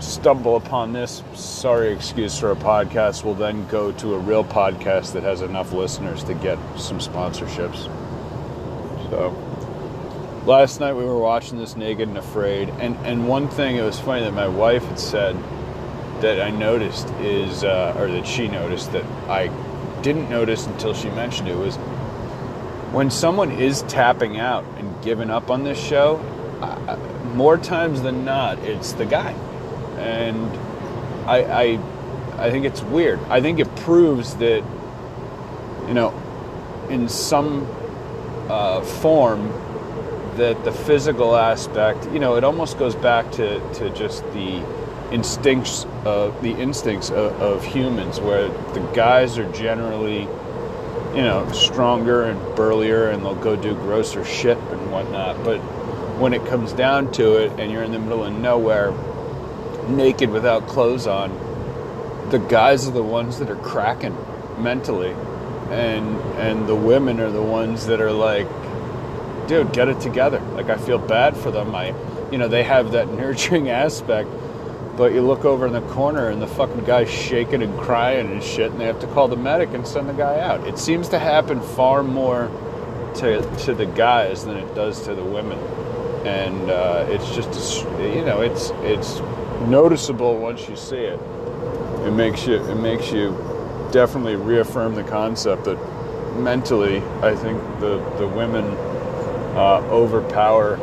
stumble 0.00 0.56
upon 0.56 0.92
this 0.92 1.22
sorry 1.34 1.92
excuse 1.92 2.38
for 2.38 2.50
a 2.50 2.56
podcast 2.56 3.24
will 3.24 3.34
then 3.34 3.66
go 3.68 3.92
to 3.92 4.14
a 4.14 4.18
real 4.18 4.44
podcast 4.44 5.12
that 5.14 5.22
has 5.22 5.40
enough 5.40 5.72
listeners 5.72 6.22
to 6.24 6.34
get 6.34 6.58
some 6.78 6.98
sponsorships. 6.98 7.84
So 9.10 9.34
last 10.44 10.80
night 10.80 10.94
we 10.94 11.04
were 11.04 11.18
watching 11.18 11.58
this 11.58 11.76
Naked 11.76 12.08
and 12.08 12.18
Afraid, 12.18 12.68
and 12.78 12.96
and 13.06 13.28
one 13.28 13.48
thing 13.48 13.76
it 13.76 13.82
was 13.82 13.98
funny 13.98 14.22
that 14.22 14.32
my 14.32 14.48
wife 14.48 14.84
had 14.84 14.98
said 14.98 15.36
that 16.20 16.40
I 16.40 16.50
noticed 16.50 17.08
is, 17.20 17.62
uh, 17.64 17.94
or 17.98 18.08
that 18.08 18.26
she 18.26 18.48
noticed 18.48 18.92
that 18.92 19.04
I 19.28 19.48
didn't 20.02 20.30
notice 20.30 20.66
until 20.66 20.94
she 20.94 21.10
mentioned 21.10 21.48
it 21.48 21.56
was 21.56 21.76
when 22.92 23.10
someone 23.10 23.50
is 23.50 23.82
tapping 23.82 24.38
out 24.38 24.64
and 24.78 25.02
giving 25.02 25.30
up 25.30 25.50
on 25.50 25.64
this 25.64 25.78
show. 25.78 26.20
I, 26.62 26.96
more 27.34 27.58
times 27.58 28.00
than 28.00 28.24
not, 28.24 28.58
it's 28.60 28.92
the 28.92 29.04
guy, 29.04 29.34
and 29.98 30.50
I, 31.28 31.42
I, 31.42 32.46
I 32.46 32.50
think 32.50 32.64
it's 32.66 32.82
weird. 32.82 33.18
I 33.28 33.40
think 33.40 33.58
it 33.58 33.74
proves 33.76 34.34
that, 34.36 34.62
you 35.88 35.94
know, 35.94 36.14
in 36.90 37.08
some 37.08 37.66
uh, 38.48 38.80
form, 38.82 39.48
that 40.36 40.64
the 40.64 40.72
physical 40.72 41.34
aspect, 41.34 42.10
you 42.12 42.18
know, 42.18 42.36
it 42.36 42.44
almost 42.44 42.78
goes 42.78 42.94
back 42.94 43.32
to, 43.32 43.58
to 43.74 43.90
just 43.90 44.22
the 44.32 44.62
instincts 45.10 45.86
of 46.04 46.42
the 46.42 46.50
instincts 46.50 47.10
of, 47.10 47.32
of 47.40 47.64
humans, 47.64 48.20
where 48.20 48.48
the 48.74 48.80
guys 48.94 49.38
are 49.38 49.50
generally, 49.52 50.20
you 51.14 51.22
know, 51.22 51.50
stronger 51.52 52.24
and 52.24 52.56
burlier, 52.56 53.08
and 53.08 53.24
they'll 53.24 53.34
go 53.34 53.56
do 53.56 53.74
grosser 53.74 54.24
shit 54.24 54.58
and 54.58 54.92
whatnot, 54.92 55.42
but 55.42 55.58
when 56.20 56.32
it 56.32 56.44
comes 56.46 56.72
down 56.72 57.12
to 57.12 57.36
it 57.36 57.52
and 57.60 57.70
you're 57.70 57.82
in 57.82 57.92
the 57.92 57.98
middle 57.98 58.24
of 58.24 58.32
nowhere, 58.32 58.92
naked 59.88 60.30
without 60.30 60.66
clothes 60.66 61.06
on, 61.06 61.30
the 62.30 62.38
guys 62.38 62.88
are 62.88 62.92
the 62.92 63.02
ones 63.02 63.38
that 63.38 63.50
are 63.50 63.56
cracking 63.56 64.16
mentally. 64.58 65.12
And 65.70 66.16
and 66.38 66.68
the 66.68 66.74
women 66.74 67.20
are 67.20 67.30
the 67.30 67.42
ones 67.42 67.86
that 67.86 68.00
are 68.00 68.12
like, 68.12 68.48
dude, 69.48 69.72
get 69.72 69.88
it 69.88 70.00
together. 70.00 70.40
Like 70.54 70.70
I 70.70 70.76
feel 70.76 70.98
bad 70.98 71.36
for 71.36 71.50
them. 71.50 71.74
I 71.74 71.94
you 72.30 72.38
know, 72.38 72.48
they 72.48 72.64
have 72.64 72.92
that 72.92 73.08
nurturing 73.12 73.68
aspect. 73.68 74.28
But 74.96 75.12
you 75.12 75.20
look 75.20 75.44
over 75.44 75.66
in 75.66 75.74
the 75.74 75.82
corner 75.92 76.30
and 76.30 76.40
the 76.40 76.46
fucking 76.46 76.84
guy's 76.84 77.10
shaking 77.10 77.62
and 77.62 77.78
crying 77.78 78.32
and 78.32 78.42
shit, 78.42 78.70
and 78.70 78.80
they 78.80 78.86
have 78.86 79.00
to 79.00 79.06
call 79.08 79.28
the 79.28 79.36
medic 79.36 79.74
and 79.74 79.86
send 79.86 80.08
the 80.08 80.14
guy 80.14 80.40
out. 80.40 80.66
It 80.66 80.78
seems 80.78 81.10
to 81.10 81.18
happen 81.18 81.60
far 81.60 82.02
more 82.02 82.48
to, 83.16 83.42
to 83.64 83.74
the 83.74 83.84
guys 83.84 84.46
than 84.46 84.56
it 84.56 84.74
does 84.74 85.02
to 85.02 85.14
the 85.14 85.22
women 85.22 85.58
and 86.26 86.70
uh, 86.70 87.06
it's 87.08 87.34
just 87.36 87.84
you 88.00 88.24
know 88.24 88.40
it's 88.40 88.70
it's 88.82 89.20
noticeable 89.68 90.38
once 90.38 90.68
you 90.68 90.76
see 90.76 90.96
it. 90.96 91.20
It 92.06 92.12
makes 92.12 92.46
you 92.46 92.54
it 92.54 92.76
makes 92.76 93.10
you 93.10 93.30
definitely 93.92 94.36
reaffirm 94.36 94.94
the 94.94 95.02
concept 95.04 95.64
that 95.64 95.78
mentally, 96.36 96.98
I 97.22 97.34
think 97.34 97.60
the 97.80 97.98
the 98.18 98.28
women 98.28 98.64
uh, 99.56 99.82
overpower 99.90 100.76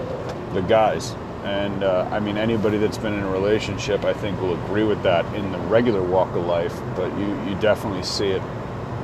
the 0.53 0.62
guys. 0.62 1.15
And 1.44 1.84
uh, 1.84 2.08
I 2.12 2.20
mean, 2.20 2.38
anybody 2.38 2.77
that's 2.77 2.98
been 2.98 3.13
in 3.13 3.24
a 3.24 3.30
relationship, 3.30 4.06
I 4.06 4.13
think, 4.13 4.39
will 4.39 4.53
agree 4.65 4.86
with 4.86 5.03
that 5.03 5.25
in 5.36 5.51
the 5.51 5.60
regular 5.60 6.01
walk 6.01 6.34
of 6.36 6.46
life. 6.46 6.80
But 6.96 7.18
you, 7.20 7.27
you 7.44 7.56
definitely 7.60 8.03
see 8.03 8.27
it 8.27 8.42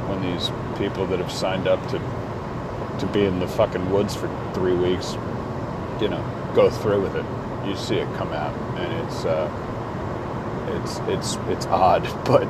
when 0.08 0.22
these 0.22 0.50
people 0.78 1.06
that 1.08 1.20
have 1.20 1.32
signed 1.32 1.68
up 1.68 1.82
to 1.90 2.00
to 3.00 3.06
be 3.08 3.26
in 3.26 3.40
the 3.40 3.48
fucking 3.48 3.90
woods 3.92 4.16
for 4.16 4.28
three 4.54 4.76
weeks 4.76 5.16
you 6.02 6.08
know 6.08 6.52
go 6.56 6.70
through 6.70 7.02
with 7.02 7.16
it. 7.16 7.39
You 7.70 7.76
see 7.76 7.98
it 7.98 8.12
come 8.16 8.34
out, 8.34 8.56
and 8.80 9.06
it's 9.06 9.26
uh, 9.26 9.48
it's 10.82 10.98
it's 11.08 11.36
it's 11.50 11.68
odd, 11.68 12.02
but 12.26 12.48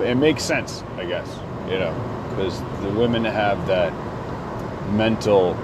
it 0.00 0.14
makes 0.14 0.42
sense, 0.42 0.82
I 0.96 1.04
guess. 1.04 1.28
You 1.68 1.78
know, 1.78 2.26
because 2.30 2.58
the 2.82 2.88
women 2.90 3.22
have 3.24 3.66
that 3.66 3.92
mental, 4.92 5.54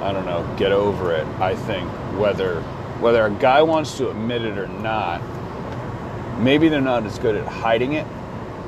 I 0.00 0.12
don't 0.12 0.26
know, 0.26 0.54
get 0.56 0.70
over 0.70 1.12
it. 1.12 1.26
I 1.40 1.56
think 1.56 1.90
whether 2.20 2.60
whether 3.00 3.26
a 3.26 3.30
guy 3.30 3.62
wants 3.62 3.96
to 3.98 4.10
admit 4.10 4.42
it 4.42 4.56
or 4.58 4.68
not, 4.68 5.20
maybe 6.38 6.68
they're 6.68 6.80
not 6.80 7.04
as 7.04 7.18
good 7.18 7.34
at 7.34 7.46
hiding 7.48 7.94
it, 7.94 8.06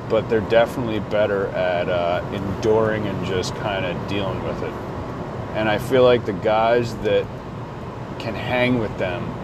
but 0.08 0.28
they're 0.28 0.40
definitely 0.40 0.98
better 1.00 1.46
at 1.48 1.88
uh, 1.88 2.28
enduring 2.32 3.06
and 3.06 3.26
just 3.26 3.54
kind 3.56 3.86
of 3.86 4.08
dealing 4.08 4.42
with 4.42 4.60
it. 4.62 4.72
And 5.54 5.68
I 5.68 5.78
feel 5.78 6.02
like 6.02 6.26
the 6.26 6.32
guys 6.32 6.96
that 6.98 7.24
can 8.18 8.34
hang 8.34 8.80
with 8.80 8.96
them 8.98 9.37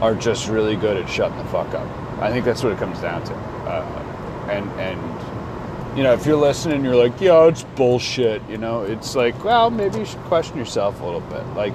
are 0.00 0.14
just 0.14 0.48
really 0.48 0.76
good 0.76 0.96
at 0.96 1.08
shutting 1.08 1.38
the 1.38 1.44
fuck 1.44 1.72
up. 1.74 1.88
I 2.20 2.30
think 2.30 2.44
that's 2.44 2.62
what 2.62 2.72
it 2.72 2.78
comes 2.78 3.00
down 3.00 3.24
to. 3.24 3.34
Uh, 3.34 4.48
and 4.50 4.70
and 4.80 5.96
you 5.96 6.02
know, 6.02 6.12
if 6.12 6.26
you're 6.26 6.36
listening, 6.36 6.84
you're 6.84 6.96
like, 6.96 7.20
yeah, 7.20 7.46
it's 7.46 7.62
bullshit. 7.62 8.42
You 8.50 8.58
know, 8.58 8.82
it's 8.82 9.16
like, 9.16 9.42
well, 9.42 9.70
maybe 9.70 9.98
you 9.98 10.04
should 10.04 10.20
question 10.24 10.58
yourself 10.58 11.00
a 11.00 11.04
little 11.04 11.22
bit. 11.22 11.46
Like, 11.54 11.72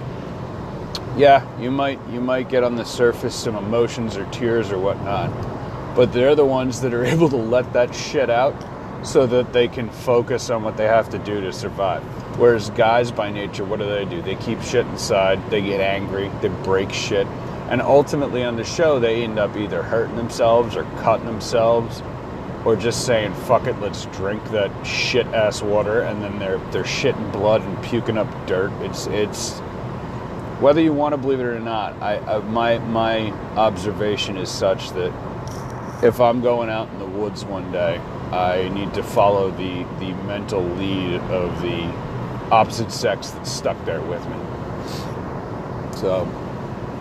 yeah, 1.18 1.46
you 1.60 1.72
might 1.72 2.00
you 2.10 2.22
might 2.22 2.50
get 2.50 2.64
on 2.64 2.76
the 2.76 2.86
surface 2.86 3.36
some 3.36 3.56
emotions 3.56 4.18
or 4.18 4.26
tears 4.26 4.72
or 4.72 4.78
whatnot, 4.78 5.32
but 5.96 6.14
they're 6.14 6.36
the 6.36 6.46
ones 6.46 6.82
that 6.82 6.94
are 6.94 7.04
able 7.14 7.30
to 7.30 7.36
let 7.36 7.74
that 7.74 7.94
shit 7.96 8.30
out 8.30 8.56
so 9.04 9.26
that 9.26 9.52
they 9.52 9.68
can 9.68 9.90
focus 9.90 10.52
on 10.52 10.64
what 10.64 10.78
they 10.78 10.86
have 10.86 11.10
to 11.10 11.20
do 11.20 11.42
to 11.42 11.52
survive. 11.52 12.04
Whereas 12.38 12.70
guys 12.72 13.12
by 13.12 13.32
nature, 13.32 13.66
what 13.66 13.80
do 13.80 13.86
they 13.86 14.06
do? 14.06 14.22
They 14.22 14.36
keep 14.36 14.62
shit 14.62 14.86
inside, 14.86 15.50
they 15.50 15.62
get 15.62 15.82
angry, 15.82 16.30
they 16.42 16.50
break 16.50 16.94
shit, 16.94 17.28
and 17.72 17.82
ultimately 17.82 18.44
on 18.44 18.56
the 18.56 18.64
show, 18.64 19.00
they 19.00 19.24
end 19.24 19.40
up 19.40 19.58
either 19.58 19.82
hurting 19.82 20.16
themselves 20.16 20.76
or 20.76 20.84
cutting 21.00 21.26
themselves 21.26 22.04
or 22.64 22.76
just 22.76 23.08
saying 23.08 23.34
fuck 23.34 23.66
it 23.66 23.76
let's 23.80 24.06
drink 24.08 24.44
that 24.52 24.72
shit 24.86 25.26
ass 25.28 25.64
water 25.64 26.02
and 26.02 26.22
then 26.22 26.38
they're 26.38 26.60
they're 26.70 26.84
shitting 26.84 27.32
blood 27.32 27.60
and 27.64 27.84
puking 27.84 28.20
up 28.20 28.28
dirt 28.46 28.72
it's 28.84 29.08
it's 29.08 29.58
whether 30.60 30.80
you 30.80 30.94
want 30.94 31.12
to 31.12 31.18
believe 31.18 31.40
it 31.40 31.44
or 31.44 31.60
not 31.60 32.00
I, 32.04 32.18
I 32.18 32.38
my 32.42 32.78
my 32.78 33.32
observation 33.58 34.38
is 34.38 34.48
such 34.48 34.92
that 34.92 36.04
if 36.04 36.22
i'm 36.22 36.42
going 36.42 36.70
out 36.70 36.88
in 36.90 37.00
the 37.00 37.08
woods 37.08 37.44
one 37.44 37.72
day 37.72 38.00
I 38.32 38.70
need 38.70 38.94
to 38.94 39.04
follow 39.04 39.52
the 39.52 39.84
the 40.00 40.14
mental 40.24 40.64
lead 40.64 41.20
of 41.20 41.62
the 41.62 41.84
opposite 42.50 42.92
sex 42.92 43.32
that's 43.32 43.52
stuck 43.52 43.84
there 43.84 44.02
with 44.02 44.26
me. 44.30 44.36
So, 45.98 46.24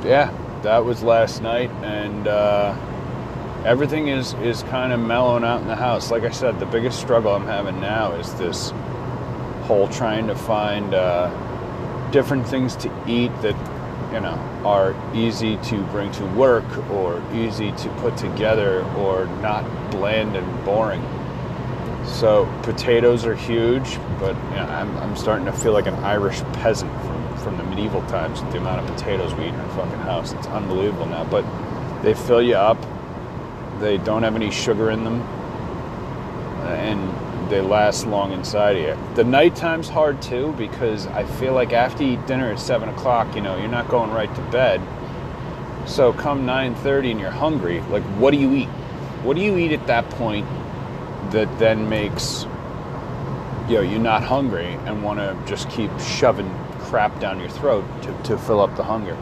yeah, 0.05 0.33
that 0.63 0.85
was 0.85 1.03
last 1.03 1.43
night, 1.43 1.71
and 1.83 2.29
uh, 2.29 2.77
everything 3.65 4.09
is 4.09 4.35
is 4.35 4.63
kind 4.65 4.93
of 4.93 5.01
mellowing 5.01 5.45
out 5.45 5.61
in 5.61 5.69
the 5.69 5.77
house. 5.77 6.11
Like 6.11 6.25
I 6.25 6.31
said, 6.31 6.59
the 6.61 6.67
biggest 6.67 7.01
struggle 7.01 7.33
I'm 7.33 7.47
having 7.47 7.81
now 7.81 8.13
is 8.13 8.33
this 8.35 8.71
whole 9.63 9.89
trying 9.89 10.27
to 10.27 10.35
find 10.35 10.95
uh, 10.95 11.31
different 12.11 12.47
things 12.47 12.77
to 12.77 12.89
eat 13.07 13.33
that 13.43 13.57
you 14.13 14.21
know 14.21 14.37
are 14.65 14.95
easy 15.15 15.57
to 15.59 15.83
bring 15.85 16.11
to 16.13 16.27
work 16.27 16.91
or 16.91 17.23
easy 17.33 17.73
to 17.73 17.89
put 18.01 18.17
together 18.17 18.83
or 18.97 19.27
not 19.41 19.65
bland 19.91 20.37
and 20.37 20.65
boring 20.65 21.03
so 22.07 22.47
potatoes 22.63 23.25
are 23.25 23.35
huge, 23.35 23.99
but 24.19 24.35
you 24.51 24.57
know, 24.57 24.67
I'm, 24.69 24.97
I'm 24.99 25.17
starting 25.17 25.47
to 25.47 25.53
feel 25.53 25.73
like 25.73 25.87
an 25.87 25.95
Irish 25.95 26.41
peasant 26.55 26.91
medieval 27.81 28.03
times 28.09 28.43
with 28.43 28.53
the 28.53 28.59
amount 28.59 28.81
of 28.81 28.95
potatoes 28.95 29.33
we 29.35 29.45
eat 29.45 29.49
in 29.49 29.55
our 29.55 29.69
fucking 29.71 30.01
house. 30.01 30.33
It's 30.33 30.47
unbelievable 30.49 31.07
now. 31.07 31.25
But 31.25 31.45
they 32.03 32.15
fill 32.15 32.43
you 32.43 32.57
up. 32.57 32.79
They 33.81 33.97
don't 33.99 34.23
have 34.23 34.37
any 34.37 34.51
sugar 34.51 34.91
in 34.91 35.05
them, 35.05 35.23
and 36.67 37.51
they 37.51 37.63
last 37.63 38.07
long 38.07 38.33
inside 38.33 38.77
of 38.77 38.83
you. 38.83 39.15
The 39.15 39.25
nighttime's 39.25 39.89
hard 39.89 40.21
too 40.21 40.53
because 40.59 41.07
I 41.07 41.25
feel 41.25 41.55
like 41.55 41.73
after 41.73 42.05
you 42.05 42.13
eat 42.13 42.27
dinner 42.27 42.53
at 42.53 42.61
seven 42.61 42.91
o'clock, 42.91 43.35
you 43.35 43.41
know, 43.41 43.57
you're 43.57 43.69
not 43.69 43.89
going 43.89 44.11
right 44.11 44.33
to 44.35 44.43
bed. 44.51 44.81
So 45.87 46.13
come 46.13 46.47
9:30 46.47 47.13
and 47.13 47.21
you're 47.21 47.31
hungry. 47.31 47.81
Like, 47.91 48.03
what 48.21 48.33
do 48.33 48.37
you 48.37 48.53
eat? 48.53 48.69
What 49.25 49.37
do 49.37 49.43
you 49.43 49.57
eat 49.57 49.73
at 49.73 49.87
that 49.87 50.09
point 50.11 50.47
that 51.31 51.59
then 51.59 51.89
makes 51.89 52.45
you 53.69 53.77
know 53.77 53.83
you're 53.83 54.01
not 54.01 54.23
hungry 54.23 54.75
and 54.85 55.03
want 55.03 55.19
to 55.21 55.37
just 55.47 55.71
keep 55.71 55.91
shoving 56.01 56.51
crap 56.91 57.21
down 57.21 57.39
your 57.39 57.49
throat 57.49 57.85
to, 58.03 58.13
to 58.25 58.37
fill 58.37 58.61
up 58.61 58.77
the 58.77 58.83
hunger. 58.83 59.17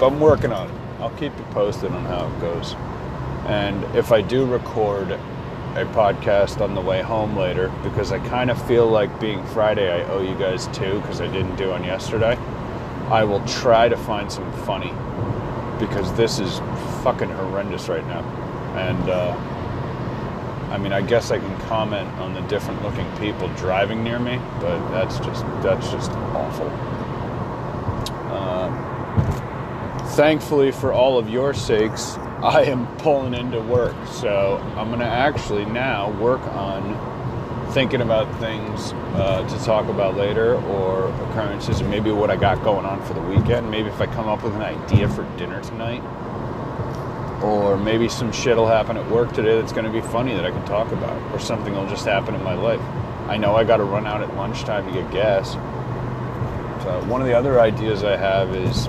But 0.00 0.06
I'm 0.06 0.18
working 0.18 0.50
on 0.50 0.70
it. 0.70 0.74
I'll 0.98 1.10
keep 1.10 1.36
you 1.36 1.44
posted 1.50 1.92
on 1.92 2.06
how 2.06 2.26
it 2.26 2.40
goes. 2.40 2.74
And 3.46 3.84
if 3.94 4.12
I 4.12 4.22
do 4.22 4.46
record 4.46 5.10
a 5.10 5.84
podcast 5.92 6.62
on 6.62 6.74
the 6.74 6.80
way 6.80 7.02
home 7.02 7.36
later, 7.36 7.68
because 7.82 8.12
I 8.12 8.18
kind 8.28 8.50
of 8.50 8.66
feel 8.66 8.86
like 8.86 9.20
being 9.20 9.44
Friday, 9.48 9.92
I 9.92 10.08
owe 10.08 10.22
you 10.22 10.34
guys 10.38 10.68
two 10.68 11.00
because 11.00 11.20
I 11.20 11.26
didn't 11.26 11.56
do 11.56 11.68
one 11.68 11.84
yesterday. 11.84 12.34
I 13.10 13.22
will 13.22 13.44
try 13.46 13.90
to 13.90 13.96
find 13.96 14.32
some 14.32 14.50
funny 14.64 14.94
because 15.78 16.12
this 16.16 16.38
is 16.38 16.58
fucking 17.04 17.28
horrendous 17.28 17.90
right 17.90 18.06
now. 18.06 18.24
And, 18.74 19.10
uh, 19.10 19.36
I 20.70 20.78
mean, 20.78 20.92
I 20.92 21.00
guess 21.00 21.30
I 21.30 21.38
can 21.38 21.60
comment 21.62 22.08
on 22.18 22.34
the 22.34 22.40
different 22.42 22.82
looking 22.82 23.10
people 23.18 23.48
driving 23.56 24.02
near 24.02 24.18
me, 24.18 24.40
but 24.60 24.90
that's 24.90 25.18
just 25.18 25.44
that's 25.62 25.90
just 25.90 26.10
awful. 26.10 26.68
Uh, 28.32 30.06
thankfully, 30.16 30.72
for 30.72 30.92
all 30.92 31.18
of 31.18 31.28
your 31.28 31.54
sakes, 31.54 32.16
I 32.42 32.62
am 32.64 32.86
pulling 32.98 33.34
into 33.34 33.60
work. 33.60 33.96
So 34.08 34.58
I'm 34.76 34.96
to 34.98 35.04
actually 35.04 35.64
now 35.64 36.10
work 36.20 36.40
on 36.48 37.72
thinking 37.72 38.00
about 38.00 38.26
things 38.40 38.92
uh, 39.14 39.46
to 39.48 39.64
talk 39.64 39.88
about 39.88 40.16
later 40.16 40.54
or 40.54 41.08
occurrences 41.24 41.80
and 41.80 41.90
maybe 41.90 42.10
what 42.10 42.30
I 42.30 42.36
got 42.36 42.62
going 42.62 42.86
on 42.86 43.02
for 43.04 43.14
the 43.14 43.20
weekend. 43.20 43.70
Maybe 43.70 43.88
if 43.88 44.00
I 44.00 44.06
come 44.06 44.28
up 44.28 44.42
with 44.42 44.54
an 44.54 44.62
idea 44.62 45.08
for 45.08 45.24
dinner 45.36 45.62
tonight. 45.62 46.02
Or 47.42 47.76
maybe 47.76 48.08
some 48.08 48.32
shit 48.32 48.56
will 48.56 48.66
happen 48.66 48.96
at 48.96 49.10
work 49.10 49.32
today 49.32 49.60
that's 49.60 49.72
going 49.72 49.84
to 49.84 49.92
be 49.92 50.00
funny 50.00 50.34
that 50.34 50.44
I 50.44 50.50
can 50.50 50.64
talk 50.66 50.90
about. 50.92 51.20
Or 51.32 51.38
something 51.38 51.74
will 51.74 51.88
just 51.88 52.06
happen 52.06 52.34
in 52.34 52.42
my 52.42 52.54
life. 52.54 52.80
I 53.28 53.36
know 53.36 53.54
I 53.56 53.64
got 53.64 53.76
to 53.78 53.84
run 53.84 54.06
out 54.06 54.22
at 54.22 54.34
lunchtime 54.36 54.86
to 54.86 54.92
get 54.92 55.10
gas. 55.10 55.52
So 56.82 57.04
one 57.08 57.20
of 57.20 57.26
the 57.26 57.34
other 57.34 57.60
ideas 57.60 58.04
I 58.04 58.16
have 58.16 58.54
is 58.54 58.88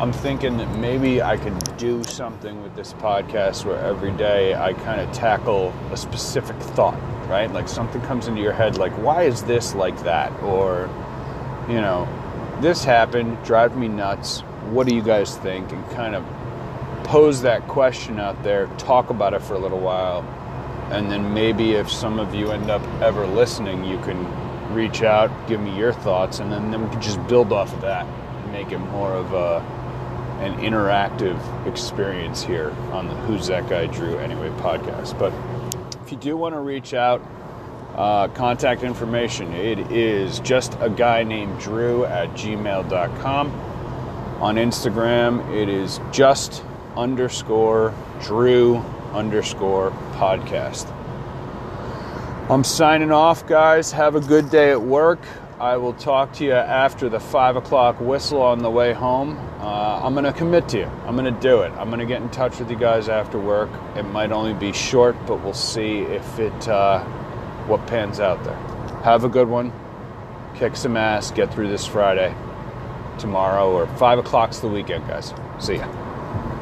I'm 0.00 0.12
thinking 0.12 0.56
that 0.56 0.78
maybe 0.78 1.20
I 1.20 1.36
could 1.36 1.76
do 1.76 2.02
something 2.04 2.62
with 2.62 2.74
this 2.74 2.94
podcast 2.94 3.66
where 3.66 3.78
every 3.78 4.12
day 4.12 4.54
I 4.54 4.72
kind 4.72 4.98
of 4.98 5.12
tackle 5.12 5.74
a 5.92 5.96
specific 5.96 6.56
thought, 6.56 6.98
right? 7.28 7.52
Like 7.52 7.68
something 7.68 8.00
comes 8.02 8.26
into 8.26 8.40
your 8.40 8.54
head, 8.54 8.78
like, 8.78 8.92
why 8.92 9.24
is 9.24 9.42
this 9.42 9.74
like 9.74 10.02
that? 10.04 10.32
Or, 10.42 10.88
you 11.68 11.82
know, 11.82 12.08
this 12.62 12.82
happened, 12.82 13.36
drive 13.44 13.76
me 13.76 13.88
nuts. 13.88 14.40
What 14.70 14.86
do 14.86 14.94
you 14.94 15.02
guys 15.02 15.36
think? 15.36 15.70
And 15.70 15.88
kind 15.90 16.14
of 16.14 16.24
pose 17.04 17.42
that 17.42 17.66
question 17.68 18.20
out 18.20 18.42
there, 18.42 18.66
talk 18.78 19.10
about 19.10 19.34
it 19.34 19.42
for 19.42 19.54
a 19.54 19.58
little 19.58 19.80
while. 19.80 20.22
And 20.90 21.10
then 21.10 21.32
maybe 21.32 21.72
if 21.72 21.90
some 21.90 22.18
of 22.18 22.34
you 22.34 22.50
end 22.50 22.70
up 22.70 22.82
ever 23.00 23.26
listening, 23.26 23.84
you 23.84 23.98
can 24.00 24.26
reach 24.74 25.02
out, 25.02 25.30
give 25.48 25.60
me 25.60 25.76
your 25.76 25.92
thoughts, 25.92 26.40
and 26.40 26.50
then, 26.50 26.70
then 26.70 26.82
we 26.84 26.90
can 26.90 27.00
just 27.00 27.24
build 27.26 27.52
off 27.52 27.72
of 27.72 27.80
that 27.82 28.06
and 28.06 28.52
make 28.52 28.72
it 28.72 28.78
more 28.78 29.12
of 29.12 29.32
a 29.32 29.80
an 30.40 30.56
interactive 30.60 31.38
experience 31.66 32.42
here 32.42 32.70
on 32.92 33.06
the 33.08 33.14
Who's 33.14 33.48
That 33.48 33.68
Guy 33.68 33.86
Drew 33.86 34.16
Anyway 34.16 34.48
podcast. 34.60 35.18
But 35.18 35.34
if 36.02 36.10
you 36.10 36.16
do 36.16 36.34
want 36.34 36.54
to 36.54 36.60
reach 36.60 36.94
out, 36.94 37.20
uh, 37.94 38.28
contact 38.28 38.82
information, 38.82 39.52
it 39.52 39.92
is 39.92 40.40
just 40.40 40.78
a 40.80 40.88
guy 40.88 41.24
named 41.24 41.60
Drew 41.60 42.06
at 42.06 42.30
gmail.com. 42.30 43.50
On 44.40 44.54
Instagram, 44.54 45.54
it 45.54 45.68
is 45.68 46.00
just 46.10 46.64
underscore 46.96 47.94
Drew 48.20 48.76
underscore 49.12 49.90
podcast. 50.14 50.90
I'm 52.50 52.64
signing 52.64 53.12
off, 53.12 53.46
guys. 53.46 53.92
Have 53.92 54.16
a 54.16 54.20
good 54.20 54.50
day 54.50 54.70
at 54.70 54.82
work. 54.82 55.20
I 55.60 55.76
will 55.76 55.92
talk 55.92 56.32
to 56.34 56.44
you 56.44 56.52
after 56.52 57.08
the 57.10 57.20
five 57.20 57.54
o'clock 57.54 58.00
whistle 58.00 58.40
on 58.40 58.60
the 58.60 58.70
way 58.70 58.94
home. 58.94 59.38
Uh, 59.60 60.00
I'm 60.02 60.14
going 60.14 60.24
to 60.24 60.32
commit 60.32 60.68
to 60.70 60.78
you. 60.78 60.86
I'm 61.06 61.16
going 61.16 61.32
to 61.32 61.40
do 61.40 61.60
it. 61.60 61.70
I'm 61.72 61.88
going 61.88 62.00
to 62.00 62.06
get 62.06 62.22
in 62.22 62.30
touch 62.30 62.58
with 62.58 62.70
you 62.70 62.76
guys 62.76 63.10
after 63.10 63.38
work. 63.38 63.68
It 63.94 64.04
might 64.04 64.32
only 64.32 64.54
be 64.54 64.72
short, 64.72 65.16
but 65.26 65.44
we'll 65.44 65.52
see 65.52 65.98
if 65.98 66.38
it 66.38 66.66
uh, 66.66 67.04
what 67.66 67.86
pans 67.86 68.20
out 68.20 68.42
there. 68.42 68.56
Have 69.02 69.24
a 69.24 69.28
good 69.28 69.48
one. 69.48 69.70
Kick 70.54 70.76
some 70.76 70.96
ass. 70.96 71.30
Get 71.30 71.52
through 71.52 71.68
this 71.68 71.86
Friday, 71.86 72.34
tomorrow, 73.18 73.70
or 73.70 73.86
five 73.96 74.18
o'clock's 74.18 74.60
the 74.60 74.68
weekend, 74.68 75.06
guys. 75.06 75.34
See 75.58 75.76
ya. 75.76 76.09